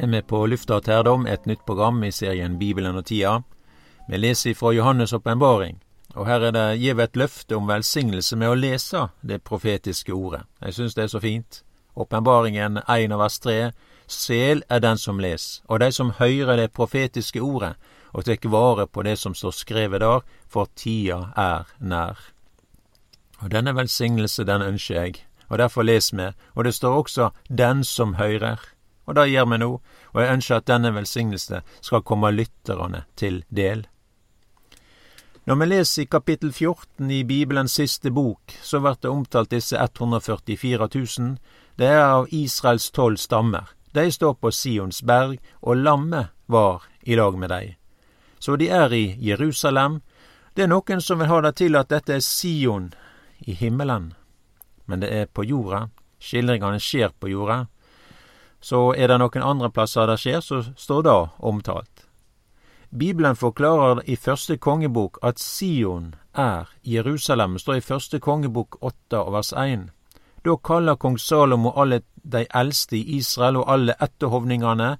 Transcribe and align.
er 0.00 0.06
vi 0.06 0.22
på 0.22 0.46
lufta 0.46 0.78
og 0.78 0.84
terdom, 0.84 1.26
et 1.26 1.46
nytt 1.46 1.66
program 1.66 2.02
i 2.04 2.10
serien 2.10 2.58
Bibelen 2.58 2.96
og 2.96 3.04
tida. 3.06 3.42
Vi 4.08 4.16
leser 4.16 4.54
fra 4.54 4.72
Johannes' 4.72 5.14
åpenbaring, 5.14 5.76
og 6.14 6.26
her 6.26 6.40
er 6.40 6.52
det 6.56 6.80
gitt 6.80 7.00
et 7.00 7.16
løfte 7.16 7.56
om 7.56 7.68
velsignelse 7.68 8.36
med 8.36 8.48
å 8.48 8.56
lese 8.56 9.08
det 9.20 9.42
profetiske 9.44 10.12
ordet. 10.12 10.46
Jeg 10.64 10.74
syns 10.74 10.96
det 10.96 11.04
er 11.04 11.12
så 11.12 11.20
fint. 11.20 11.62
Åpenbaringen 11.96 12.80
1 12.88 13.16
vers 13.18 13.38
3. 13.38 13.58
Sel 14.06 14.64
er 14.70 14.80
den 14.80 14.98
som 14.98 15.20
les, 15.20 15.62
og 15.68 15.80
de 15.80 15.92
som 15.92 16.14
hører 16.16 16.56
det 16.56 16.72
profetiske 16.72 17.40
ordet, 17.40 17.74
og 18.12 18.24
tek 18.24 18.48
vare 18.50 18.86
på 18.86 19.02
det 19.02 19.18
som 19.18 19.34
står 19.34 19.52
skrevet 19.54 20.00
der, 20.00 20.24
for 20.48 20.66
tida 20.74 21.30
er 21.36 21.68
nær. 21.78 22.16
Og 23.40 23.52
denne 23.52 23.76
velsignelse, 23.76 24.44
den 24.44 24.62
ønsker 24.62 24.94
jeg, 25.02 25.14
og 25.48 25.58
derfor 25.58 25.82
les 25.82 26.12
vi, 26.12 26.32
og 26.54 26.64
det 26.64 26.74
står 26.74 26.96
også 27.04 27.30
den 27.48 27.84
som 27.84 28.14
høyrer. 28.14 28.58
Og 29.10 29.16
det 29.18 29.30
gjør 29.32 29.48
vi 29.50 29.56
nå, 29.58 29.70
og 30.14 30.20
jeg 30.22 30.36
ønsker 30.36 30.60
at 30.60 30.68
denne 30.70 30.92
velsignelse 30.94 31.64
skal 31.82 32.04
komme 32.06 32.30
lytterne 32.30 33.02
til 33.18 33.40
del. 33.50 33.88
Når 35.50 35.56
vi 35.58 35.66
leser 35.66 36.02
i 36.04 36.06
kapittel 36.06 36.52
14 36.52 37.10
i 37.10 37.24
Bibelens 37.26 37.74
siste 37.74 38.12
bok, 38.14 38.54
så 38.62 38.78
blir 38.78 39.00
det 39.02 39.10
omtalt 39.10 39.50
disse 39.50 39.74
144 39.74 40.88
000. 40.94 41.32
Det 41.74 41.88
er 41.90 42.04
av 42.04 42.28
Israels 42.30 42.86
tolv 42.94 43.18
stammer. 43.18 43.72
De 43.90 44.04
står 44.12 44.36
på 44.38 44.52
Sions 44.54 45.02
berg, 45.02 45.40
og 45.66 45.82
lammet 45.82 46.30
var 46.46 46.86
i 47.02 47.18
lag 47.18 47.34
med 47.34 47.50
dei. 47.50 47.64
Så 48.38 48.54
de 48.62 48.68
er 48.70 48.94
i 48.94 49.16
Jerusalem. 49.18 50.02
Det 50.54 50.68
er 50.68 50.70
noen 50.70 51.02
som 51.02 51.18
vil 51.18 51.32
ha 51.32 51.40
det 51.48 51.56
til 51.58 51.74
at 51.74 51.90
dette 51.90 52.14
er 52.14 52.22
Sion 52.22 52.92
i 53.42 53.58
himmelen, 53.58 54.12
men 54.86 55.02
det 55.02 55.10
er 55.10 55.26
på 55.26 55.42
jorda. 55.50 55.88
Skildringene 56.22 56.78
skjer 56.78 57.10
på 57.18 57.34
jorda. 57.34 57.64
Så 58.60 58.92
er 58.96 59.08
det 59.08 59.18
noen 59.20 59.42
andre 59.42 59.70
plasser 59.70 60.06
det 60.06 60.18
skjer, 60.20 60.40
så 60.40 60.62
står 60.76 61.02
det 61.02 61.18
omtalt. 61.38 62.06
Bibelen 62.90 63.36
forklarer 63.36 64.02
i 64.06 64.16
første 64.16 64.56
kongebok 64.56 65.18
at 65.22 65.38
Sion 65.38 66.14
er 66.34 66.66
Jerusalem, 66.82 67.58
står 67.58 67.74
i 67.78 67.80
første 67.86 68.18
kongebok 68.18 68.76
åtte 68.82 69.18
og 69.18 69.32
vers 69.32 69.52
én. 69.52 69.88
Da 70.44 70.56
kaller 70.56 70.96
kong 70.96 71.18
Salomo 71.18 71.70
alle 71.76 72.00
de 72.22 72.46
eldste 72.54 72.96
i 72.96 73.16
Israel 73.16 73.56
og 73.56 73.72
alle 73.72 73.94
etterhovningene, 74.00 74.96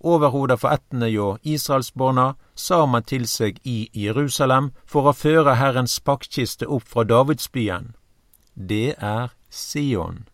overhodet 0.00 0.60
for 0.60 0.70
ættene 0.70 1.08
hjå 1.10 1.36
israelsborna, 1.42 2.34
sammen 2.54 3.02
til 3.02 3.26
seg 3.26 3.58
i 3.64 3.90
Jerusalem 3.94 4.70
for 4.86 5.08
å 5.08 5.16
føre 5.16 5.56
Herrens 5.58 5.98
paktkiste 6.00 6.66
opp 6.66 6.86
fra 6.88 7.04
Davidsbyen. 7.04 7.94
Det 8.54 8.94
er 8.98 9.34
Sion. 9.50 10.28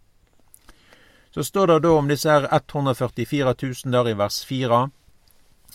Så 1.38 1.44
står 1.44 1.66
det 1.66 1.78
da 1.78 1.90
om 1.94 2.08
disse 2.10 2.30
her 2.30 2.48
144 2.50 3.54
000 3.62 3.92
der 3.92 4.08
i 4.10 4.14
vers 4.18 4.44
4, 4.44 4.78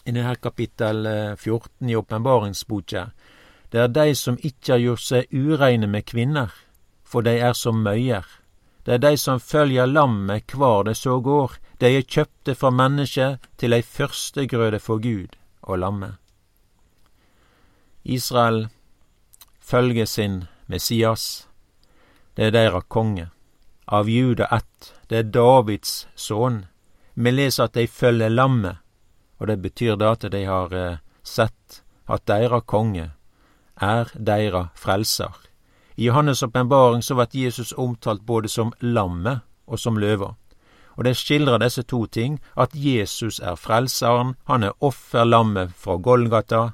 i 0.04 0.12
denne 0.12 0.36
kapittel 0.36 1.06
14 1.40 1.70
eh, 1.80 1.92
i 1.92 1.96
åpenbaringsboka. 1.96 3.04
Det 3.72 3.80
er 3.80 3.94
de 3.96 4.16
som 4.20 4.36
ikkje 4.36 4.74
har 4.74 4.82
gjort 4.84 5.04
seg 5.06 5.32
ureine 5.32 5.88
med 5.88 6.04
kvinner, 6.04 6.52
for 7.08 7.24
de 7.24 7.38
er 7.40 7.56
som 7.56 7.80
møyer. 7.80 8.28
Det 8.84 8.98
er 8.98 9.00
de 9.06 9.14
som 9.16 9.40
følger 9.40 9.88
lammet 9.88 10.50
kvar 10.52 10.84
det 10.84 10.98
så 11.00 11.16
går, 11.24 11.56
de 11.80 11.94
er 11.96 12.04
kjøpte 12.04 12.58
fra 12.60 12.72
mennesket 12.82 13.48
til 13.56 13.78
ei 13.78 13.88
førstegrøde 13.88 14.82
for 14.84 15.00
Gud 15.00 15.38
og 15.62 15.80
lammet. 15.80 16.20
Israel 18.04 18.68
følger 19.62 20.12
sin 20.12 20.44
Messias. 20.68 21.48
Det 22.36 22.50
er 22.50 22.52
deira 22.52 22.84
konge. 22.84 23.30
Av 23.86 24.10
Juda 24.10 24.46
ett. 24.46 24.94
Det 25.08 25.18
er 25.18 25.32
Davids 25.32 26.08
sønn. 26.16 26.66
Vi 27.14 27.32
leser 27.32 27.68
at 27.68 27.74
de 27.78 27.88
følger 27.88 28.30
lammet, 28.30 28.80
og 29.40 29.48
det 29.48 29.60
betyr 29.62 29.98
da 30.00 30.14
at 30.16 30.24
de 30.32 30.46
har 30.48 30.74
eh, 30.74 31.02
sett 31.24 31.84
at 32.08 32.26
deira 32.28 32.62
konge 32.62 33.12
er 33.76 34.12
deira 34.16 34.70
frelser. 34.76 35.34
I 35.96 36.10
Johannes' 36.10 36.44
åpenbaring 36.46 37.04
så 37.04 37.16
vert 37.16 37.36
Jesus 37.36 37.74
omtalt 37.78 38.22
både 38.22 38.50
som 38.50 38.74
lammet 38.80 39.44
og 39.66 39.80
som 39.80 39.98
løva. 39.98 40.36
Og 40.98 41.04
det 41.04 41.18
skildrer 41.18 41.60
disse 41.60 41.84
to 41.84 42.06
ting, 42.06 42.40
at 42.56 42.76
Jesus 42.76 43.40
er 43.40 43.56
frelseren, 43.56 44.36
han 44.46 44.64
er 44.64 44.78
offerlammet 44.80 45.74
fra 45.76 45.98
Golgata. 45.98 46.72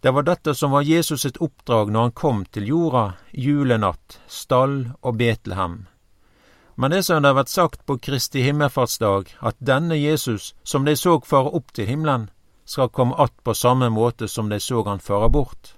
Det 0.00 0.12
var 0.12 0.22
dette 0.22 0.54
som 0.54 0.70
var 0.70 0.84
Jesus 0.84 1.24
sitt 1.24 1.40
oppdrag 1.40 1.90
når 1.90 2.00
han 2.00 2.12
kom 2.12 2.44
til 2.52 2.68
jorda, 2.68 3.14
julenatt, 3.32 4.20
stall 4.28 4.92
og 5.00 5.16
Betlehem. 5.16 5.86
Men 6.76 6.90
det 6.90 7.02
som 7.02 7.22
det 7.22 7.30
har 7.30 7.38
vært 7.38 7.52
sagt 7.52 7.86
på 7.86 7.98
Kristi 7.98 8.42
himmelfartsdag, 8.42 9.36
at 9.40 9.56
denne 9.58 9.94
Jesus, 9.94 10.54
som 10.64 10.84
de 10.84 10.96
så 10.96 11.20
fare 11.20 11.52
opp 11.54 11.72
til 11.72 11.86
himmelen, 11.86 12.30
skal 12.64 12.88
komme 12.88 13.14
att 13.14 13.44
på 13.44 13.54
samme 13.54 13.88
måte 13.88 14.28
som 14.28 14.48
de 14.48 14.60
så 14.60 14.84
han 14.84 14.98
fare 15.00 15.28
bort. 15.28 15.74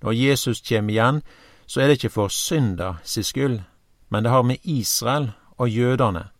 Når 0.00 0.12
Jesus 0.12 0.60
kjem 0.62 0.90
igjen, 0.90 1.22
så 1.66 1.80
er 1.80 1.86
det 1.86 1.98
ikke 1.98 2.14
for 2.14 2.28
synda 2.28 2.94
si 3.04 3.22
skyld, 3.22 3.60
men 4.08 4.24
det 4.24 4.30
har 4.30 4.42
med 4.42 4.58
Israel 4.62 5.32
og 5.58 5.68
jødene 5.68 6.30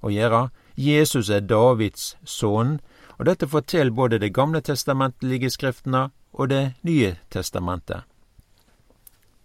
å 0.00 0.10
gjøre. 0.10 0.48
Jesus 0.76 1.28
er 1.30 1.40
Davids 1.40 2.16
sønn, 2.24 2.80
og 3.18 3.26
dette 3.26 3.48
forteller 3.48 3.92
både 3.92 4.18
Det 4.18 4.34
gamle 4.34 4.60
testamentlige 4.60 5.50
skriftene 5.50 6.10
og 6.32 6.48
Det 6.48 6.72
nye 6.82 7.16
testamentet. 7.30 8.09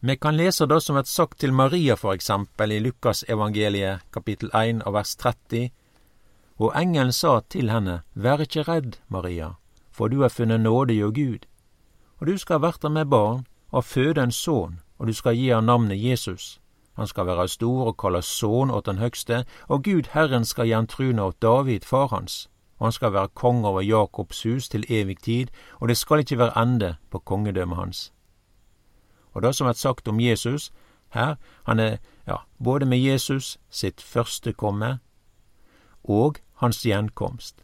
Vi 0.08 0.16
kan 0.16 0.38
lese 0.38 0.68
det 0.70 0.84
som 0.86 1.00
er 1.00 1.08
sagt 1.10 1.40
til 1.42 1.54
Maria, 1.54 1.96
for 1.98 2.14
eksempel, 2.14 2.72
i 2.72 2.78
Lukasevangeliet 2.80 4.04
kapittel 4.14 4.52
1 4.54 4.84
og 4.86 4.94
vers 4.94 5.16
30. 5.16 5.72
Og 6.62 6.76
engelen 6.78 7.12
sa 7.12 7.40
til 7.50 7.72
henne, 7.74 8.04
Vær 8.14 8.44
ikke 8.46 8.68
redd, 8.68 9.00
Maria, 9.10 9.56
for 9.92 10.08
du 10.08 10.22
har 10.22 10.30
funnet 10.30 10.62
nåde 10.62 10.94
hjå 10.94 11.10
Gud. 11.10 11.50
Og 12.20 12.28
du 12.28 12.38
skal 12.38 12.62
verte 12.62 12.90
med 12.90 13.10
barn 13.10 13.48
og 13.72 13.84
føde 13.84 14.22
en 14.22 14.32
sønn, 14.32 14.80
og 15.00 15.08
du 15.08 15.14
skal 15.14 15.36
gi 15.36 15.50
han 15.50 15.66
navnet 15.66 15.98
Jesus. 15.98 16.60
Han 17.02 17.08
skal 17.08 17.26
være 17.26 17.48
stor 17.48 17.88
og 17.88 17.98
kalles 17.98 18.30
sønn 18.30 18.70
åt 18.70 18.86
den 18.86 19.02
høgste, 19.02 19.46
og 19.68 19.84
Gud 19.84 20.14
Herren 20.14 20.46
skal 20.46 20.70
gi 20.70 20.78
han 20.78 20.88
truna 20.88 21.32
åt 21.32 21.42
David, 21.42 21.82
far 21.82 22.14
hans. 22.14 22.46
Og 22.78 22.86
han 22.86 22.92
skal 22.92 23.14
være 23.14 23.34
konge 23.34 23.68
over 23.68 23.82
Jakobs 23.82 24.44
hus 24.44 24.70
til 24.70 24.86
evig 24.90 25.18
tid, 25.18 25.48
og 25.82 25.90
det 25.90 25.98
skal 25.98 26.22
ikke 26.22 26.38
være 26.38 26.62
ende 26.62 26.96
på 27.10 27.20
kongedømmet 27.20 27.78
hans. 27.78 28.12
Og 29.36 29.44
det 29.44 29.56
som 29.56 29.68
er 29.68 29.74
sagt 29.74 30.08
om 30.08 30.20
Jesus 30.20 30.72
her, 31.14 31.36
han 31.64 31.80
er 31.80 31.98
ja, 32.28 32.38
både 32.58 32.86
med 32.86 33.00
Jesus 33.00 33.58
sitt 33.70 34.02
første 34.02 34.54
komme 34.54 35.00
og 36.04 36.40
hans 36.62 36.84
gjenkomst. 36.86 37.62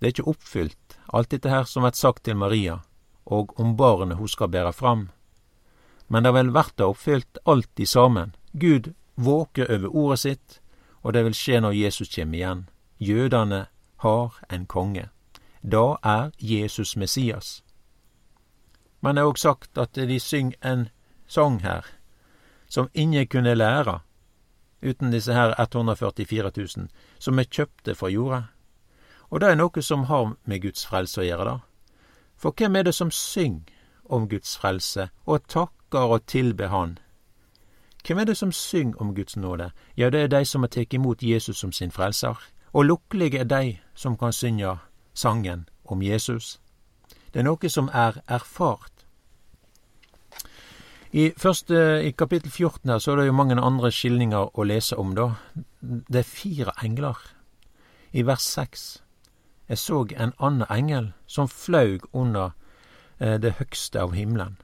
Det 0.00 0.06
er 0.06 0.14
ikke 0.14 0.30
oppfylt, 0.30 0.98
alt 1.12 1.30
dette 1.30 1.50
her 1.50 1.64
som 1.64 1.84
er 1.84 1.96
sagt 1.96 2.24
til 2.24 2.36
Maria, 2.36 2.80
og 3.26 3.52
om 3.60 3.76
barnet 3.76 4.16
hun 4.16 4.28
skal 4.28 4.48
bære 4.48 4.72
fram. 4.72 5.08
Men 6.08 6.24
det 6.24 6.34
vil 6.34 6.54
verta 6.54 6.86
oppfylt 6.86 7.38
alt 7.46 7.80
i 7.80 7.86
sammen. 7.86 8.34
Gud 8.52 8.92
våker 9.16 9.66
over 9.70 9.96
ordet 9.96 10.18
sitt, 10.18 10.60
og 11.02 11.12
det 11.12 11.24
vil 11.24 11.34
skje 11.34 11.60
når 11.60 11.72
Jesus 11.72 12.08
kjem 12.08 12.34
igjen. 12.34 12.68
Jødene 12.98 13.66
har 13.96 14.38
en 14.50 14.66
konge. 14.66 15.08
Da 15.62 15.96
er 16.02 16.30
Jesus 16.38 16.96
Messias. 16.96 17.62
Men 19.00 19.16
det 19.16 19.22
er 19.22 19.30
òg 19.30 19.38
sagt 19.38 19.78
at 19.78 19.94
de 19.94 20.20
synger 20.20 20.56
en 20.64 20.88
sang 21.26 21.60
her 21.62 21.86
som 22.68 22.88
ingen 22.94 23.26
kunne 23.26 23.54
lære 23.54 24.00
uten 24.82 25.10
disse 25.10 25.32
her 25.32 25.54
144 25.60 26.50
000, 26.56 26.88
som 27.18 27.38
er 27.38 27.44
kjøpte 27.44 27.94
fra 27.94 28.08
jorda. 28.08 28.42
Og 29.30 29.40
det 29.40 29.48
er 29.48 29.58
noe 29.58 29.82
som 29.82 30.04
har 30.04 30.36
med 30.44 30.62
Guds 30.62 30.86
frelse 30.86 31.20
å 31.20 31.24
gjøre, 31.26 31.44
da. 31.44 31.58
For 32.36 32.52
hvem 32.52 32.76
er 32.76 32.82
det 32.82 32.94
som 32.94 33.10
synger 33.10 33.72
om 34.04 34.28
Guds 34.28 34.56
frelse 34.56 35.08
og 35.26 35.46
takker 35.48 36.12
og 36.14 36.26
tilber 36.26 36.68
Han? 36.68 36.98
Hvem 38.06 38.18
er 38.18 38.24
det 38.24 38.36
som 38.36 38.52
synger 38.52 39.00
om 39.02 39.14
Guds 39.14 39.36
nåde? 39.36 39.70
Ja, 39.96 40.10
det 40.10 40.20
er 40.20 40.28
de 40.28 40.44
som 40.44 40.62
har 40.62 40.68
tatt 40.68 40.94
imot 40.94 41.22
Jesus 41.22 41.58
som 41.58 41.72
sin 41.72 41.90
frelser. 41.90 42.38
Og 42.72 42.84
lukkelige 42.84 43.40
er 43.40 43.44
de 43.44 43.78
som 43.94 44.16
kan 44.16 44.32
synge 44.32 44.76
sangen 45.14 45.68
om 45.84 46.02
Jesus. 46.02 46.60
Det 47.36 47.42
er 47.42 47.50
noe 47.50 47.68
som 47.68 47.90
er 47.92 48.14
erfart. 48.32 49.02
I, 51.12 51.34
første, 51.36 51.76
I 52.00 52.14
kapittel 52.16 52.48
14 52.48 52.88
her 52.88 52.98
så 53.04 53.12
er 53.12 53.18
det 53.20 53.26
jo 53.26 53.34
mange 53.36 53.58
andre 53.60 53.90
skildringer 53.92 54.54
å 54.56 54.64
lese 54.64 54.96
om, 54.96 55.10
da. 55.12 55.26
Det 55.84 56.22
er 56.22 56.30
fire 56.30 56.72
engler. 56.80 57.18
I 58.16 58.22
vers 58.24 58.40
6 58.40 58.84
Jeg 59.68 59.78
så 59.82 59.98
en 60.16 60.32
annen 60.38 60.64
engel 60.72 61.10
som 61.26 61.50
flaug 61.52 62.06
under 62.14 62.54
eh, 63.18 63.36
det 63.36 63.58
høgste 63.58 64.00
av 64.00 64.14
himmelen. 64.16 64.56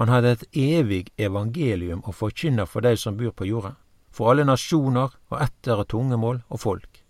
Han 0.00 0.08
hadde 0.08 0.30
et 0.32 0.46
evig 0.56 1.10
evangelium 1.18 2.00
å 2.08 2.14
forkynne 2.16 2.64
for 2.64 2.80
de 2.80 2.94
som 2.96 3.18
bor 3.18 3.34
på 3.36 3.50
jorda, 3.50 3.74
for 4.08 4.30
alle 4.32 4.46
nasjoner 4.48 5.12
og 5.28 5.42
etter 5.42 5.84
og 5.84 5.90
tungemål 5.92 6.40
og 6.48 6.62
folk. 6.64 7.04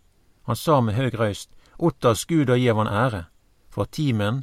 Han 0.51 0.59
sa 0.59 0.81
med 0.81 0.99
høg 0.99 1.15
røyst, 1.23 1.55
Ottas 1.79 2.27
Gud 2.27 2.51
og 2.51 2.59
gjev 2.59 2.83
han 2.83 2.91
ære, 2.91 3.23
for 3.71 3.87
timen 3.87 4.43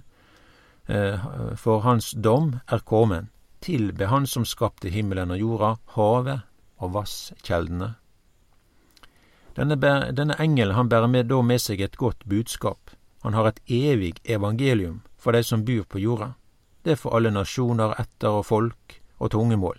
for 0.88 1.84
hans 1.86 2.12
dom 2.12 2.56
er 2.68 2.82
kommen 2.86 3.30
tilbe 3.62 4.06
Han 4.06 4.28
som 4.28 4.46
skapte 4.46 4.90
himmelen 4.90 5.32
og 5.32 5.40
jorda, 5.40 5.76
havet 5.96 6.42
og 6.82 6.94
vasskjeldene. 6.96 7.94
Denne, 9.56 9.78
denne 10.16 10.38
engelen 10.40 10.76
han 10.76 10.90
bærer 10.90 11.08
med, 11.12 11.30
da 11.30 11.42
med 11.42 11.62
seg 11.62 11.82
et 11.82 11.98
godt 12.00 12.26
budskap. 12.26 12.96
Han 13.22 13.34
har 13.38 13.48
et 13.48 13.60
evig 13.68 14.16
evangelium 14.26 15.02
for 15.18 15.36
de 15.36 15.44
som 15.44 15.66
bor 15.66 15.84
på 15.86 16.02
jorda. 16.02 16.34
Det 16.82 16.96
er 16.96 17.02
for 17.02 17.14
alle 17.16 17.30
nasjoner, 17.32 17.94
etter 18.02 18.40
og 18.40 18.48
folk 18.50 19.02
og 19.20 19.32
tungemål. 19.32 19.78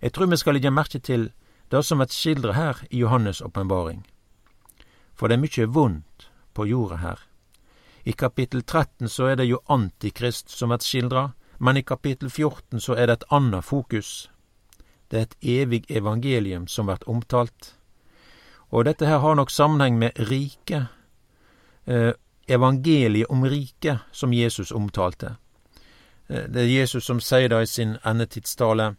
Jeg 0.00 0.12
tror 0.12 0.30
vi 0.30 0.38
skal 0.40 0.56
legge 0.56 0.72
merke 0.72 0.98
til 0.98 1.32
det 1.68 1.84
som 1.84 2.00
et 2.00 2.14
skildre 2.14 2.54
her 2.54 2.80
i 2.90 3.02
Johannes' 3.02 3.44
åpenbaring. 3.44 4.06
For 5.12 5.28
det 5.28 5.36
er 5.36 5.42
mykje 5.42 5.68
vondt 5.74 6.30
på 6.54 6.64
jorda 6.64 7.02
her. 7.02 7.27
I 8.08 8.12
kapittel 8.12 8.62
13 8.62 9.08
så 9.08 9.26
er 9.26 9.36
det 9.36 9.44
jo 9.44 9.58
Antikrist 9.68 10.48
som 10.48 10.70
blir 10.72 10.80
skildra, 10.80 11.26
men 11.60 11.76
i 11.76 11.82
kapittel 11.84 12.30
14 12.30 12.80
så 12.80 12.94
er 12.96 13.10
det 13.10 13.18
et 13.18 13.26
annet 13.36 13.66
fokus. 13.68 14.30
Det 15.10 15.18
er 15.18 15.26
et 15.26 15.36
evig 15.42 15.82
evangelium 15.92 16.64
som 16.72 16.88
blir 16.88 17.04
omtalt. 17.04 17.74
Og 18.72 18.88
dette 18.88 19.04
her 19.04 19.20
har 19.20 19.36
nok 19.36 19.52
sammenheng 19.52 19.98
med 20.00 20.16
riket, 20.30 20.88
eh, 21.84 22.14
evangeliet 22.48 23.28
om 23.28 23.44
riket, 23.44 24.00
som 24.12 24.32
Jesus 24.32 24.72
omtalte. 24.72 25.36
Eh, 26.30 26.48
det 26.48 26.62
er 26.64 26.80
Jesus 26.80 27.04
som 27.04 27.20
sier 27.20 27.48
det 27.48 27.62
i 27.62 27.66
sin 27.66 27.96
endetidstale 28.06 28.94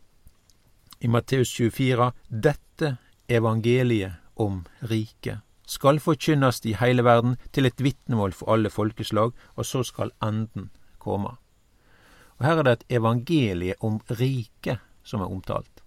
i 1.02 1.08
Matteus 1.08 1.50
24, 1.50 2.12
dette 2.30 2.98
evangeliet 3.28 4.22
om 4.36 4.66
riket 4.82 5.49
skal 5.70 6.00
forkynnes 6.02 6.64
i 6.66 6.74
hele 6.80 7.04
verden 7.06 7.38
til 7.54 7.70
et 7.70 7.84
vitnemål 7.84 8.34
for 8.34 8.54
alle 8.54 8.72
folkeslag, 8.74 9.36
og 9.56 9.66
så 9.66 9.84
skal 9.86 10.12
enden 10.24 10.72
komme. 10.98 11.36
Og 12.40 12.46
Her 12.46 12.58
er 12.58 12.64
det 12.64 12.72
et 12.72 12.98
evangelie 12.98 13.76
om 13.80 14.00
riket 14.10 14.80
som 15.04 15.22
er 15.22 15.30
omtalt. 15.30 15.84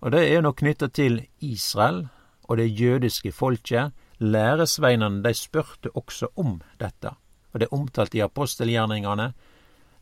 Og 0.00 0.12
Det 0.12 0.24
er 0.32 0.40
nok 0.40 0.56
knytta 0.56 0.88
til 0.88 1.26
Israel 1.40 2.08
og 2.48 2.56
det 2.56 2.80
jødiske 2.80 3.32
folket. 3.32 3.92
Læresveinene 4.18 5.22
de 5.22 5.34
spurte 5.34 5.90
også 5.96 6.26
om 6.36 6.60
dette, 6.80 7.10
og 7.52 7.60
det 7.60 7.66
er 7.66 7.74
omtalt 7.74 8.14
i 8.14 8.20
apostelgjerningene. 8.20 9.32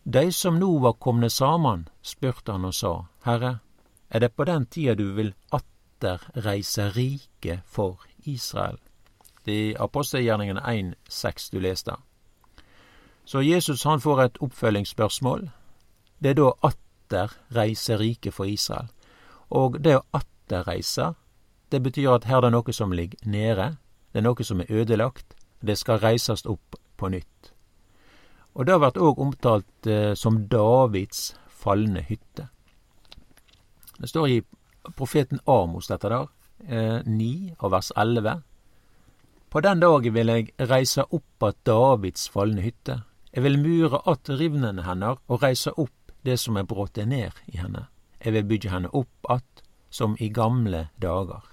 De 0.05 0.33
som 0.33 0.59
nå 0.59 0.79
var 0.79 0.93
komne 0.93 1.31
saman, 1.31 1.89
spurte 2.03 2.53
han 2.53 2.65
og 2.65 2.75
sa, 2.75 2.93
Herre, 3.25 3.59
er 4.11 4.19
det 4.19 4.35
på 4.37 4.45
den 4.45 4.67
tida 4.67 4.95
du 4.95 5.13
vil 5.15 5.35
atter 5.53 6.19
reise 6.45 6.91
riket 6.91 7.63
for 7.65 8.05
Israel? 8.25 8.79
Det 9.45 9.55
er 9.71 9.83
apostelgjerningene 9.83 10.61
1,6 10.61 11.51
du 11.53 11.61
leste. 11.61 11.97
Så 13.25 13.43
Jesus 13.43 13.83
han 13.85 14.01
får 14.01 14.23
et 14.23 14.39
oppfølgingsspørsmål. 14.41 15.51
Det 16.23 16.31
er 16.31 16.39
da 16.39 16.51
atter 16.63 17.35
reise 17.55 17.99
riket 17.99 18.35
for 18.35 18.45
Israel. 18.45 18.89
Og 19.51 19.81
det 19.85 19.97
å 19.99 20.05
atter 20.13 20.67
reise, 20.67 21.13
det 21.73 21.83
betyr 21.83 22.15
at 22.15 22.25
her 22.25 22.41
det 22.41 22.51
er 22.51 22.57
noe 22.57 22.73
som 22.73 22.93
ligger 22.93 23.19
nede. 23.25 23.77
Det 24.13 24.21
er 24.21 24.27
noe 24.27 24.45
som 24.45 24.61
er 24.61 24.71
ødelagt. 24.71 25.35
Det 25.61 25.79
skal 25.79 26.03
reises 26.03 26.47
opp 26.47 26.77
på 26.97 27.09
nytt. 27.09 27.53
Og 28.55 28.67
det 28.67 28.75
har 28.75 28.83
vært 28.83 29.01
òg 29.01 29.21
omtalt 29.21 29.87
eh, 29.89 30.13
som 30.15 30.43
Davids 30.49 31.33
falne 31.49 32.03
hytte. 32.05 32.49
Det 33.99 34.11
står 34.11 34.29
i 34.29 34.41
profeten 34.99 35.41
Amos 35.47 35.89
dette 35.89 36.11
der, 36.11 36.27
eh, 36.67 37.01
9 37.07 37.55
av 37.59 37.71
vers 37.73 37.93
11. 37.97 38.43
På 39.53 39.61
den 39.61 39.83
dagen 39.85 40.15
vil 40.15 40.31
eg 40.33 40.47
reise 40.57 41.03
opp 41.13 41.43
att 41.43 41.65
Davids 41.69 42.29
falne 42.33 42.63
hytte. 42.65 43.03
Eg 43.33 43.43
vil 43.45 43.59
mure 43.61 43.99
att 44.09 44.29
rivnene 44.29 44.83
hennar 44.83 45.19
og 45.29 45.43
reise 45.43 45.75
opp 45.77 46.13
det 46.25 46.39
som 46.41 46.57
er 46.57 46.65
brote 46.65 47.05
ned 47.05 47.37
i 47.53 47.59
henne. 47.61 47.83
Eg 48.17 48.33
vil 48.33 48.47
bygge 48.49 48.71
henne 48.73 48.89
opp 48.89 49.29
att 49.29 49.63
som 49.91 50.17
i 50.19 50.29
gamle 50.29 50.89
dager. 50.97 51.45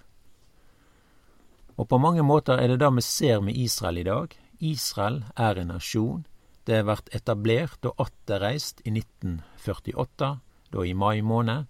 Og 1.76 1.90
på 1.90 2.00
mange 2.00 2.24
måter 2.24 2.56
er 2.56 2.72
det 2.72 2.80
det 2.80 2.94
vi 2.96 3.02
ser 3.02 3.42
med 3.42 3.58
Israel 3.58 3.98
i 3.98 4.08
dag. 4.08 4.40
Israel 4.60 5.26
er 5.36 5.60
en 5.60 5.76
nasjon. 5.76 6.24
Det 6.64 6.86
vart 6.88 7.12
etablert 7.12 7.84
og 7.84 8.00
atterreist 8.00 8.80
i 8.86 8.96
1948, 8.96 10.40
da 10.72 10.86
i 10.86 10.94
mai 10.94 11.22
måned. 11.22 11.68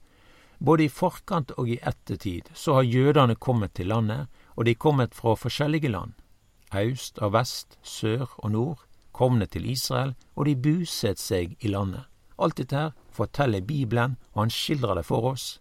Både 0.60 0.86
i 0.86 0.94
forkant 0.94 1.58
og 1.58 1.70
i 1.70 1.82
ettertid 1.82 2.54
så 2.54 2.80
har 2.80 2.84
jødene 2.86 3.36
kommet 3.36 3.74
til 3.74 3.88
landet, 3.88 4.28
og 4.56 4.66
de 4.66 4.78
er 4.78 4.84
kommet 4.86 5.16
fra 5.16 5.34
forskjellige 5.34 5.90
land. 5.90 6.19
Aust 6.72 7.20
og 7.20 7.34
vest, 7.34 7.78
sør 7.84 8.28
og 8.38 8.52
nord, 8.52 8.86
komne 9.12 9.46
til 9.46 9.66
Israel, 9.70 10.14
og 10.36 10.46
de 10.46 10.56
buset 10.56 11.20
seg 11.20 11.56
i 11.60 11.68
landet. 11.68 12.06
Alt 12.40 12.58
dette 12.58 12.76
her 12.76 12.92
forteller 13.12 13.62
Bibelen, 13.62 14.18
og 14.34 14.46
han 14.46 14.54
skildrer 14.54 14.96
det 14.96 15.06
for 15.06 15.32
oss. 15.32 15.60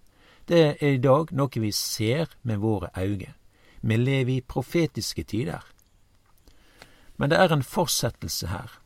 Det 0.49 0.61
er 0.81 0.95
i 0.95 1.01
dag 1.03 1.33
noe 1.33 1.61
vi 1.61 1.73
ser 1.73 2.31
med 2.43 2.63
våre 2.63 2.91
øyne. 2.97 3.35
Vi 3.83 3.97
lever 3.97 4.37
i 4.37 4.41
profetiske 4.41 5.23
tider. 5.23 5.65
Men 7.17 7.31
det 7.31 7.39
er 7.39 7.53
en 7.53 7.63
fortsettelse 7.63 8.47
her. 8.47 8.79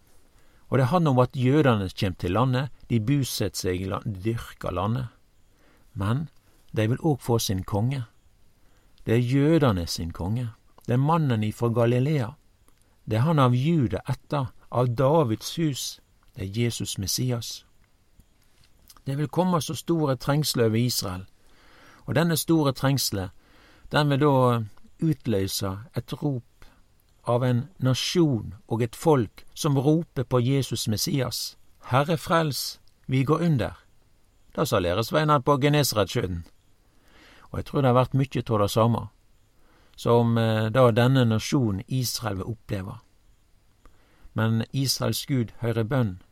Og 0.69 0.79
det 0.79 0.87
handler 0.89 1.11
om 1.11 1.19
at 1.19 1.37
jødene 1.37 1.91
kommer 2.01 2.17
til 2.19 2.33
landet, 2.33 2.71
de 2.91 3.01
buset 3.01 3.57
seg 3.57 3.81
i 3.81 3.85
landet, 3.85 4.25
de 4.25 4.33
dyrker 4.33 4.73
landet. 4.73 5.07
Men 5.95 6.29
de 6.77 6.89
vil 6.89 7.05
òg 7.05 7.21
få 7.21 7.39
sin 7.39 7.63
konge. 7.63 8.05
Det 9.07 9.15
er 9.15 9.19
jødene 9.19 9.87
sin 9.87 10.11
konge. 10.11 10.49
Er 10.89 10.97
mannen 10.97 11.43
ifra 11.43 11.69
Galilea. 11.69 12.35
Det 13.05 13.17
er 13.17 13.21
han 13.21 13.39
av 13.39 13.55
Juda 13.55 14.01
etter, 14.09 14.47
av 14.71 14.95
Davids 14.95 15.57
hus. 15.57 16.01
Det 16.35 16.43
er 16.43 16.63
Jesus 16.63 16.99
Messias. 16.99 17.65
Det 19.07 19.19
vil 19.19 19.29
komme 19.29 19.61
så 19.61 19.75
store 19.75 20.17
trengsler 20.17 20.65
over 20.65 20.77
Israel, 20.77 21.25
og 22.07 22.15
denne 22.15 22.37
store 22.37 22.73
trengselet, 22.73 23.31
den 23.93 24.11
vil 24.11 24.21
da 24.21 24.63
utløse 25.03 25.73
et 25.97 26.13
rop 26.23 26.67
av 27.27 27.45
en 27.45 27.69
nasjon 27.79 28.55
og 28.69 28.83
et 28.83 28.97
folk 28.97 29.45
som 29.55 29.79
roper 29.79 30.23
på 30.23 30.41
Jesus 30.41 30.89
Messias. 30.89 31.57
Herre 31.91 32.17
frels, 32.17 32.81
vi 33.07 33.25
går 33.25 33.43
under. 33.43 33.79
Det 34.57 34.69
sa 34.69 34.79
læresveinene 34.79 35.43
på 35.43 35.59
Genesaretsjøen. 35.59 36.45
Og 37.51 37.59
jeg 37.59 37.65
tror 37.65 37.81
det 37.81 37.89
har 37.89 38.01
vært 38.01 38.15
mykje 38.15 38.43
av 38.51 38.59
det 38.63 38.71
samme 38.71 39.09
som 39.97 40.39
eh, 40.39 40.69
da 40.71 40.91
denne 40.91 41.25
nasjonen 41.25 41.83
Israel 41.87 42.41
vil 42.41 42.55
oppleve. 42.55 42.99
Men 44.33 44.65
Israels 44.73 45.27
Gud 45.27 45.53
hører 45.61 45.85
bønn. 45.85 46.23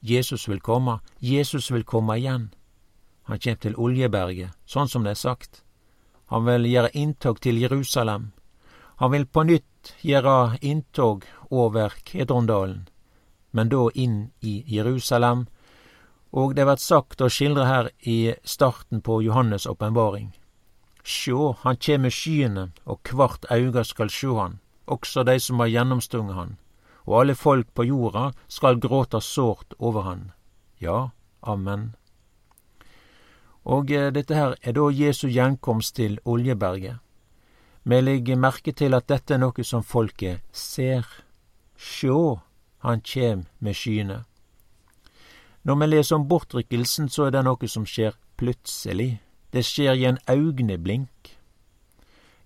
Jesus 0.00 0.48
vil 0.48 0.60
komme. 0.60 1.00
Jesus 1.18 1.70
vil 1.70 1.84
komme 1.84 2.16
igjen. 2.18 2.50
Han 3.28 3.38
kjem 3.38 3.58
til 3.60 3.76
Oljeberget, 3.76 4.54
sånn 4.64 4.88
som 4.88 5.04
det 5.04 5.16
er 5.16 5.20
sagt. 5.20 5.62
Han 6.30 6.46
vil 6.46 6.68
gjøre 6.70 6.94
inntog 6.94 7.40
til 7.40 7.58
Jerusalem. 7.60 8.30
Han 8.98 9.12
vil 9.12 9.26
på 9.26 9.44
nytt 9.44 9.92
gjøre 10.02 10.58
inntog 10.60 11.26
over 11.50 11.94
Kedrondalen, 12.04 12.88
men 13.50 13.68
da 13.68 13.88
inn 13.94 14.30
i 14.40 14.62
Jerusalem, 14.66 15.46
og 16.32 16.56
det 16.56 16.66
vert 16.68 16.82
sagt 16.84 17.22
og 17.24 17.32
skildra 17.32 17.66
her 17.66 17.90
i 18.00 18.34
starten 18.44 19.00
på 19.00 19.20
Johannes' 19.24 19.68
åpenbaring. 19.68 20.34
Sjå, 21.08 21.56
han 21.62 21.78
kjem 21.80 22.02
med 22.04 22.12
skyene, 22.12 22.64
og 22.84 23.00
kvart 23.08 23.46
auga 23.54 23.84
skal 23.88 24.10
sjå 24.12 24.34
han, 24.36 24.58
også 24.84 25.24
dei 25.24 25.38
som 25.40 25.62
har 25.62 25.70
gjennomstunget 25.72 26.36
han, 26.36 26.50
og 27.08 27.22
alle 27.22 27.36
folk 27.38 27.70
på 27.72 27.86
jorda 27.88 28.26
skal 28.52 28.76
gråta 28.76 29.20
sårt 29.24 29.72
over 29.78 30.04
han. 30.04 30.26
Ja, 30.84 31.10
amen. 31.40 31.94
Og 33.64 33.90
eh, 33.90 34.10
dette 34.12 34.36
her 34.36 34.56
er 34.60 34.76
da 34.76 34.88
Jesu 34.92 35.30
gjenkomst 35.32 35.96
til 35.96 36.18
Oljeberget. 36.24 37.00
Vi 37.88 38.00
legger 38.00 38.36
merke 38.36 38.72
til 38.76 38.92
at 38.92 39.08
dette 39.08 39.36
er 39.36 39.40
noe 39.40 39.64
som 39.64 39.84
folket 39.84 40.44
ser. 40.52 41.08
Sjå, 41.76 42.40
han 42.84 43.00
kjem 43.00 43.46
med 43.64 43.76
skyene. 43.76 44.18
Når 45.64 45.80
vi 45.80 45.88
leser 45.88 46.16
om 46.16 46.28
bortrykkelsen, 46.28 47.08
så 47.08 47.28
er 47.28 47.36
det 47.36 47.44
noe 47.48 47.68
som 47.68 47.88
skjer 47.88 48.12
plutselig. 48.36 49.22
Det 49.52 49.64
skjer 49.64 49.94
i 49.96 50.04
en 50.04 50.18
augneblink. 50.28 51.38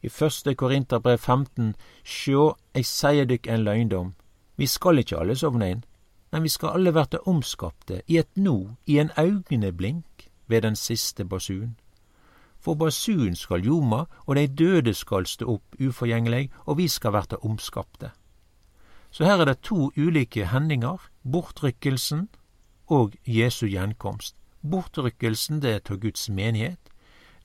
I 0.02 0.08
første 0.08 0.54
Korinterbrev 0.54 1.18
15, 1.18 1.74
sjå, 2.04 2.52
eg 2.74 2.86
seier 2.86 3.26
dykk 3.26 3.48
en 3.50 3.64
løgndom. 3.66 4.12
Vi 4.56 4.66
skal 4.66 5.02
ikkje 5.02 5.18
alle 5.18 5.36
sovne 5.38 5.70
inn, 5.70 5.84
men 6.32 6.42
vi 6.42 6.50
skal 6.50 6.76
alle 6.76 6.94
verte 6.94 7.20
omskapte 7.26 8.02
i 8.06 8.18
et 8.18 8.30
no, 8.36 8.76
i 8.86 8.98
en 8.98 9.10
augneblink, 9.16 10.28
ved 10.46 10.62
den 10.62 10.76
siste 10.76 11.24
basun. 11.24 11.76
For 12.62 12.78
basun 12.78 13.34
skal 13.34 13.64
ljoma, 13.66 14.04
og 14.26 14.36
dei 14.38 14.46
døde 14.46 14.94
skal 14.94 15.26
stå 15.26 15.48
opp 15.56 15.80
uforgjengeleg, 15.80 16.52
og 16.66 16.78
vi 16.78 16.86
skal 16.88 17.16
verte 17.16 17.40
omskapte. 17.42 18.12
Så 19.10 19.26
her 19.26 19.42
er 19.42 19.50
det 19.50 19.64
to 19.66 19.90
ulike 19.96 20.46
hendingar, 20.46 21.10
bortrykkelsen 21.22 22.28
og 22.86 23.18
Jesu 23.26 23.66
gjenkomst. 23.66 24.36
Bortrykkelsen 24.62 25.62
det 25.62 25.74
er 25.74 25.78
til 25.78 26.00
Guds 26.00 26.30
menighet. 26.30 26.91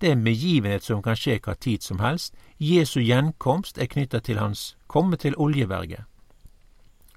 Det 0.01 0.09
er 0.09 0.11
en 0.11 0.23
begivenhet 0.23 0.83
som 0.83 1.01
kan 1.01 1.17
skje 1.17 1.39
hva 1.41 1.55
tid 1.55 1.81
som 1.81 1.99
helst. 1.99 2.35
Jesu 2.59 2.99
gjenkomst 3.01 3.77
er 3.77 3.89
knytta 3.89 4.19
til 4.19 4.37
hans 4.37 4.75
komme 4.87 5.17
til 5.17 5.37
oljeverget. 5.37 6.05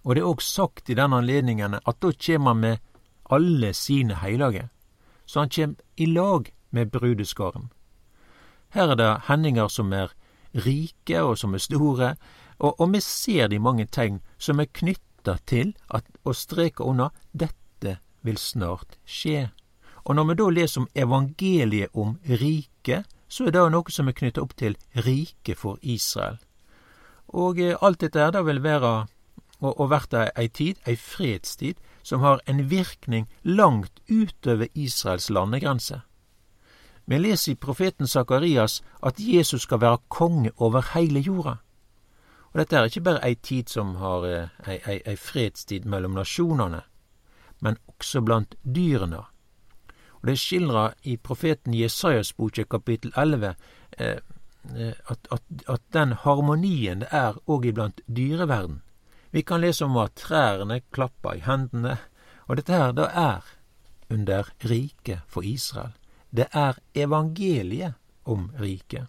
Og 0.04 0.16
det 0.16 0.22
er 0.22 0.30
òg 0.30 0.40
sagt 0.40 0.88
i 0.88 0.96
denne 0.96 1.20
anledningen 1.20 1.76
at 1.76 2.00
da 2.00 2.12
kjem 2.12 2.48
han 2.48 2.60
med 2.60 2.78
alle 3.30 3.74
sine 3.76 4.16
heilage. 4.22 4.68
Så 5.26 5.40
han 5.40 5.52
kjem 5.52 5.76
i 5.96 6.06
lag 6.06 6.48
med 6.70 6.90
brudeskaren. 6.90 7.70
Her 8.70 8.94
er 8.94 8.96
det 8.96 9.10
hendinger 9.28 9.68
som 9.68 9.92
er 9.92 10.14
rike 10.54 11.22
og 11.22 11.38
som 11.38 11.54
er 11.54 11.62
store, 11.62 12.14
og, 12.58 12.80
og 12.80 12.92
vi 12.92 13.00
ser 13.00 13.48
de 13.48 13.58
mange 13.58 13.86
tegn 13.86 14.20
som 14.38 14.60
er 14.60 14.72
knytta 14.72 15.36
til 15.46 15.74
at, 15.90 16.06
å 16.24 16.32
streke 16.32 16.84
unna 16.84 17.10
dette 17.32 17.98
vil 18.22 18.38
snart 18.38 18.98
skje. 19.04 19.50
Og 20.04 20.16
når 20.16 20.28
vi 20.28 20.38
da 20.40 20.48
leser 20.50 20.80
om 20.80 20.88
evangeliet 20.94 21.94
om 21.94 22.18
riket, 22.24 23.06
så 23.28 23.46
er 23.46 23.54
det 23.54 23.66
noe 23.70 23.92
som 23.92 24.08
er 24.08 24.16
knytta 24.16 24.42
opp 24.42 24.56
til 24.58 24.76
riket 24.94 25.58
for 25.58 25.78
Israel. 25.82 26.38
Og 27.28 27.60
eh, 27.60 27.76
alt 27.80 28.00
dette 28.00 28.18
her 28.18 28.34
det 28.34 28.44
vil 28.46 28.62
være 28.62 28.92
og, 29.60 29.72
og 29.76 29.90
vært 29.92 30.14
ei 30.16 30.48
tid, 30.48 30.80
ei 30.88 30.96
fredstid, 30.96 31.78
som 32.02 32.24
har 32.24 32.40
en 32.48 32.64
virkning 32.70 33.28
langt 33.44 34.00
utover 34.08 34.68
Israels 34.74 35.28
landegrense. 35.30 36.00
Vi 37.04 37.18
leser 37.18 37.52
i 37.52 37.58
profeten 37.58 38.06
Sakarias 38.06 38.80
at 39.02 39.20
Jesus 39.20 39.62
skal 39.62 39.80
være 39.80 39.98
konge 40.08 40.52
over 40.56 40.84
hele 40.94 41.20
jorda. 41.20 41.58
Og 42.52 42.58
dette 42.58 42.76
er 42.76 42.88
ikke 42.88 43.04
bare 43.06 43.26
ei 43.26 43.34
tid 43.34 43.70
som 43.70 43.94
har 44.00 44.26
eh, 44.26 44.48
ei, 44.66 44.78
ei, 44.86 45.00
ei 45.06 45.16
fredstid 45.16 45.86
mellom 45.86 46.16
nasjonene, 46.18 46.82
men 47.60 47.78
også 47.94 48.24
blant 48.26 48.56
dyrene. 48.64 49.22
Og 50.20 50.26
Det 50.26 50.32
er 50.32 50.36
skildra 50.36 50.84
i 51.02 51.16
profeten 51.16 51.74
Jesajas 51.74 52.32
boke 52.32 52.64
kapittel 52.64 53.12
11 53.16 53.54
eh, 53.98 54.18
eh, 54.76 54.92
at, 55.08 55.28
at, 55.32 55.42
at, 55.68 55.80
den 55.92 56.12
harmonien 56.12 57.00
det 57.00 57.08
er 57.10 57.38
òg 57.46 57.66
iblant 57.66 58.00
dyreverden. 58.06 58.82
Vi 59.30 59.42
kan 59.42 59.60
lese 59.60 59.84
om 59.84 59.96
at 59.96 60.18
trærne 60.18 60.80
klapper 60.90 61.38
i 61.38 61.44
hendene, 61.46 61.96
og 62.46 62.56
dette 62.56 62.74
her 62.74 62.92
da 62.92 63.06
er 63.14 63.46
under 64.10 64.50
riket 64.66 65.22
for 65.28 65.46
Israel. 65.46 65.94
Det 66.30 66.46
er 66.52 66.78
evangeliet 66.94 67.94
om 68.24 68.50
riket. 68.58 69.06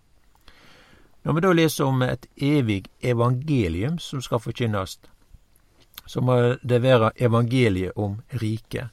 Når 1.24 1.34
vi 1.34 1.42
da 1.42 1.52
leser 1.54 1.86
om 1.86 2.02
et 2.02 2.26
evig 2.38 2.86
evangelium 3.02 4.00
som 4.00 4.22
skal 4.22 4.40
forkynnes, 4.40 4.98
så 6.06 6.22
må 6.22 6.38
det 6.64 6.82
være 6.82 7.12
evangeliet 7.22 7.92
om 7.96 8.22
riket. 8.42 8.90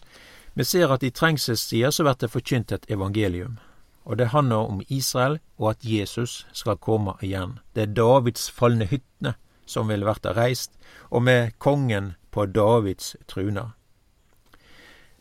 Vi 0.59 0.65
ser 0.65 0.91
at 0.91 1.05
i 1.07 1.13
trengselstida 1.15 1.93
så 1.95 2.03
blir 2.03 2.17
det 2.19 2.33
forkynt 2.33 2.73
et 2.75 2.87
evangelium. 2.91 3.61
Og 4.03 4.19
det 4.19 4.33
handler 4.33 4.67
om 4.67 4.81
Israel, 4.89 5.39
og 5.57 5.71
at 5.71 5.85
Jesus 5.87 6.49
skal 6.53 6.81
komme 6.83 7.15
igjen. 7.23 7.61
Det 7.75 7.83
er 7.85 7.95
Davids 7.95 8.51
falne 8.51 8.89
hyttene 8.91 9.37
som 9.71 9.87
vil 9.87 10.03
vært 10.03 10.27
reist, 10.35 10.75
og 11.15 11.23
med 11.23 11.55
kongen 11.63 12.17
på 12.35 12.49
Davids 12.51 13.15
truna. 13.31 13.69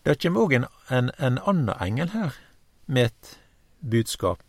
Det 0.02 0.18
kjem 0.18 0.42
òg 0.42 0.58
en, 0.58 0.66
en, 0.90 1.14
en 1.22 1.38
annen 1.46 1.70
engel 1.86 2.10
her 2.16 2.34
med 2.88 3.12
et 3.12 3.38
budskap. 3.78 4.42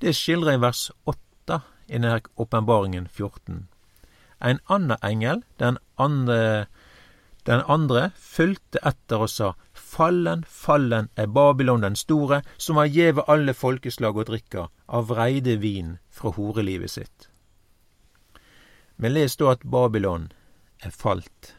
Det 0.00 0.16
skildrer 0.16 0.56
i 0.56 0.64
vers 0.64 0.86
8 1.04 1.60
i 1.84 1.98
denne 1.98 2.16
åpenbaringen 2.40 3.10
14. 3.12 3.66
En 4.40 4.64
annen 4.72 4.96
engel, 5.04 5.44
den 5.60 5.76
andre, 5.98 6.64
den 7.44 7.60
andre 7.68 8.08
fulgte 8.16 8.80
etter 8.80 9.28
og 9.28 9.28
sa, 9.28 9.52
Fallen, 9.90 10.44
fallen 10.46 11.08
er 11.16 11.26
Babylon 11.26 11.82
den 11.82 11.96
store, 11.98 12.42
som 12.58 12.78
har 12.78 12.90
gjeve 12.94 13.24
alle 13.26 13.54
folkeslag 13.58 14.20
å 14.20 14.24
drikke 14.28 14.68
av 14.86 15.08
vreidevin 15.10 15.96
fra 16.14 16.30
horelivet 16.36 16.92
sitt. 16.94 17.26
Men 18.96 19.16
les 19.16 19.34
da 19.40 19.54
at 19.54 19.64
Babylon 19.64 20.28
er 20.84 20.94
falt, 20.94 21.54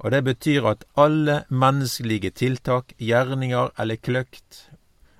og 0.00 0.14
det 0.14 0.22
betyr 0.24 0.68
at 0.70 0.86
alle 0.96 1.42
menneskelige 1.50 2.30
tiltak, 2.40 2.94
gjerninger 2.96 3.74
eller 3.76 4.00
kløkt, 4.00 4.70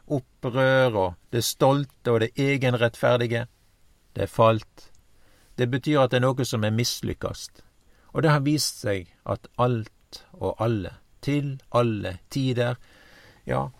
opprør 0.08 0.96
og 1.02 1.18
det 1.34 1.44
stolte 1.44 2.14
og 2.14 2.22
det 2.24 2.30
egenrettferdige, 2.40 3.44
det 4.16 4.24
er 4.24 4.32
falt. 4.32 4.88
Det 5.58 5.68
betyr 5.70 6.06
at 6.06 6.14
det 6.14 6.22
er 6.22 6.26
noe 6.28 6.48
som 6.48 6.64
er 6.64 6.72
mislykkast, 6.72 7.60
og 8.14 8.24
det 8.24 8.32
har 8.32 8.46
vist 8.48 8.80
seg 8.80 9.12
at 9.28 9.50
alt 9.60 10.24
og 10.32 10.56
alle, 10.56 10.96
til 11.20 11.58
alle 11.70 12.18
tider, 12.28 12.76
ja, 13.44 13.70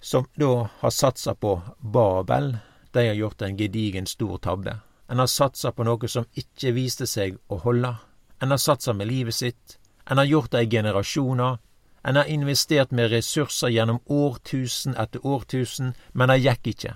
som 0.00 0.26
da 0.34 0.68
har 0.80 0.90
satsa 0.90 1.34
på 1.34 1.60
Babel, 1.78 2.56
de 2.92 3.06
har 3.06 3.14
gjort 3.14 3.42
en 3.42 3.56
gedigen 3.56 4.06
stor 4.06 4.38
tabbe. 4.38 4.78
En 5.08 5.18
har 5.18 5.26
satsa 5.26 5.72
på 5.72 5.84
noe 5.84 6.08
som 6.08 6.26
ikke 6.34 6.72
viste 6.76 7.06
seg 7.06 7.38
å 7.48 7.58
holde. 7.64 7.94
En 8.40 8.50
har 8.50 8.60
satsa 8.62 8.92
med 8.92 9.08
livet 9.08 9.34
sitt. 9.34 9.78
En 10.10 10.18
har 10.18 10.24
gjort 10.24 10.52
det 10.52 10.62
i 10.62 10.70
generasjoner. 10.70 11.58
En 12.02 12.16
har 12.16 12.24
investert 12.24 12.90
med 12.90 13.10
ressurser 13.10 13.68
gjennom 13.68 14.00
årtusen 14.06 14.96
etter 14.96 15.26
årtusen, 15.26 15.94
men 16.12 16.28
det 16.28 16.38
gikk 16.44 16.70
ikke. 16.72 16.94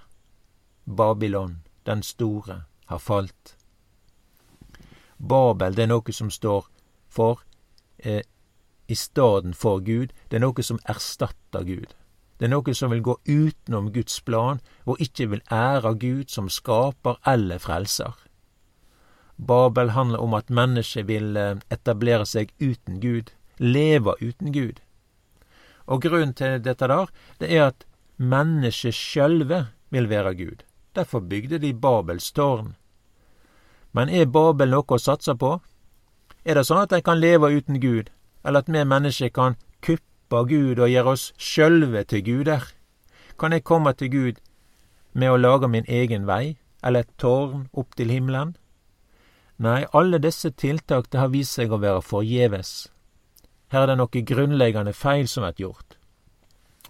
Babylon, 0.84 1.62
den 1.84 2.02
store, 2.02 2.62
har 2.86 2.98
falt. 2.98 3.56
Babel, 5.16 5.74
det 5.74 5.86
er 5.86 5.92
noe 5.92 6.12
som 6.12 6.30
står 6.30 6.66
for 7.08 7.42
eh, 7.98 8.22
i 8.88 8.94
stedet 8.94 9.56
for 9.56 9.80
Gud. 9.80 10.12
Det 10.28 10.38
er 10.38 10.44
noe 10.44 10.62
som 10.62 10.80
erstatter 10.88 11.64
Gud. 11.64 11.94
Det 12.38 12.48
er 12.48 12.54
noe 12.56 12.74
som 12.74 12.90
vil 12.90 13.04
gå 13.06 13.14
utenom 13.28 13.92
Guds 13.94 14.20
plan, 14.26 14.60
og 14.84 15.00
ikke 15.00 15.28
vil 15.30 15.42
ære 15.52 15.94
Gud 15.94 16.30
som 16.32 16.48
skaper 16.50 17.20
eller 17.26 17.62
frelser. 17.62 18.16
Babel 19.38 19.90
handler 19.90 20.18
om 20.18 20.34
at 20.34 20.50
mennesket 20.50 21.06
vil 21.06 21.36
eh, 21.36 21.60
etablere 21.70 22.26
seg 22.26 22.52
uten 22.60 23.00
Gud, 23.00 23.30
leve 23.58 24.14
uten 24.20 24.52
Gud. 24.52 24.80
Og 25.86 26.02
grunnen 26.02 26.34
til 26.34 26.58
dette 26.62 26.86
der, 26.88 27.10
det 27.38 27.50
er 27.50 27.68
at 27.70 27.86
mennesket 28.18 28.94
sjølve 28.94 29.66
vil 29.90 30.08
være 30.08 30.34
Gud. 30.34 30.62
Derfor 30.94 31.20
bygde 31.20 31.58
de 31.58 31.72
Babels 31.74 32.32
tårn. 32.32 32.74
Men 33.92 34.08
er 34.08 34.26
Babel 34.26 34.72
noe 34.72 34.96
å 34.96 35.00
satse 35.00 35.34
på? 35.38 35.58
Er 36.44 36.58
det 36.58 36.66
sånn 36.66 36.84
at 36.84 36.90
de 36.90 37.02
kan 37.04 37.20
leve 37.20 37.50
uten 37.52 37.78
Gud, 37.80 38.10
eller 38.44 38.62
at 38.62 38.68
vi 38.68 38.84
mennesker 38.84 39.28
kan 39.28 39.56
kuppe 39.82 40.44
Gud 40.48 40.78
og 40.78 40.90
gjøre 40.90 41.14
oss 41.14 41.32
sjølve 41.38 42.04
til 42.04 42.24
guder? 42.24 42.64
Kan 43.38 43.52
jeg 43.52 43.64
komme 43.64 43.92
til 43.92 44.10
Gud 44.10 44.40
med 45.12 45.30
å 45.30 45.40
lage 45.40 45.68
min 45.68 45.86
egen 45.88 46.26
vei, 46.26 46.56
eller 46.82 47.04
et 47.04 47.16
tårn 47.18 47.68
opp 47.72 47.96
til 47.96 48.10
himmelen? 48.10 48.56
Nei, 49.62 49.84
alle 49.92 50.18
disse 50.18 50.50
tiltak 50.50 51.10
det 51.12 51.20
har 51.20 51.30
vist 51.30 51.54
seg 51.58 51.72
å 51.72 51.80
være 51.82 52.02
forgjeves. 52.02 52.88
Her 53.70 53.84
er 53.84 53.92
det 53.92 53.98
noe 54.00 54.24
grunnleggende 54.30 54.92
feil 54.92 55.28
som 55.30 55.46
er 55.46 55.54
gjort. 55.56 55.96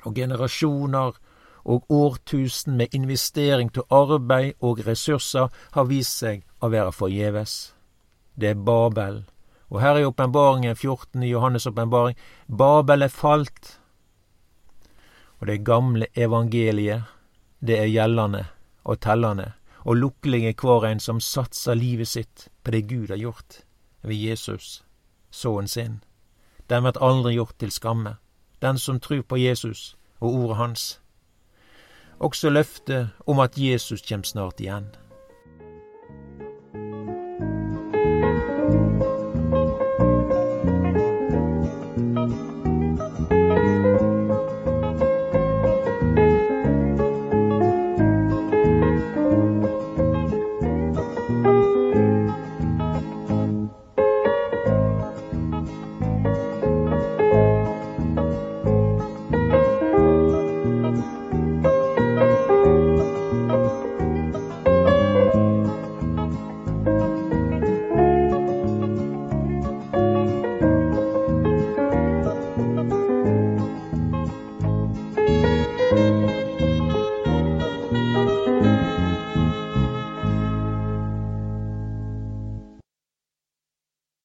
Og 0.06 0.16
generasjoner 0.16 1.18
og 1.64 1.92
årtusen 1.92 2.76
med 2.76 2.94
investering 2.96 3.70
til 3.70 3.86
arbeid 3.90 4.54
og 4.60 4.80
ressurser 4.86 5.52
har 5.76 5.86
vist 5.90 6.18
seg 6.24 6.42
å 6.60 6.72
være 6.72 6.94
forgjeves. 6.96 7.74
Det 8.34 8.54
er 8.54 8.64
Babel 8.66 9.22
og 9.72 9.80
her 9.80 9.96
i 9.96 10.04
åpenbaringen 10.04 10.76
14 10.76 11.22
i 11.22 11.32
Johannes' 11.32 11.68
åpenbaring 11.68 12.16
Babel 12.46 13.02
er 13.02 13.08
falt. 13.08 13.78
Og 15.40 15.46
det 15.46 15.64
gamle 15.64 16.06
evangeliet, 16.16 17.02
det 17.60 17.78
er 17.80 17.88
gjeldende 17.88 18.44
og 18.84 19.00
tellende, 19.00 19.52
og 19.84 19.96
lukkelig 19.96 20.44
er 20.46 20.58
hver 20.60 20.84
en 20.86 21.00
som 21.00 21.20
satser 21.20 21.74
livet 21.74 22.08
sitt 22.08 22.48
på 22.62 22.70
det 22.70 22.84
Gud 22.90 23.08
har 23.08 23.16
gjort 23.16 23.62
ved 24.02 24.14
Jesus, 24.14 24.84
sønnen 25.30 25.68
sin. 25.68 26.02
Den 26.68 26.84
blir 26.84 27.00
aldri 27.00 27.34
gjort 27.34 27.56
til 27.58 27.72
skamme, 27.72 28.16
den 28.62 28.78
som 28.78 29.00
tror 29.00 29.22
på 29.22 29.36
Jesus 29.40 29.96
og 30.20 30.34
ordet 30.34 30.56
hans. 30.56 31.00
Også 32.20 32.50
løftet 32.50 33.08
om 33.26 33.40
at 33.40 33.58
Jesus 33.58 34.02
kommer 34.08 34.26
snart 34.26 34.60
igjen. 34.60 34.92